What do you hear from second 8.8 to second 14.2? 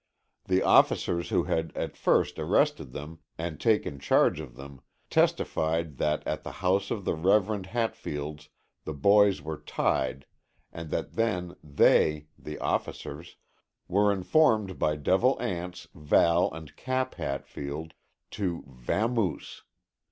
the boys were tied, and that then they, the officers, were